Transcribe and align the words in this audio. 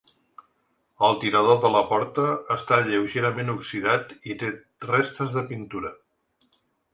El 1.07 1.17
tirador 1.23 1.59
de 1.65 1.69
la 1.75 1.81
porta 1.91 2.25
està 2.55 2.79
lleugerament 2.87 3.53
oxidat 3.55 4.17
i 4.31 4.39
té 4.45 4.51
restes 4.89 5.37
de 5.39 5.45
pintura. 5.53 5.95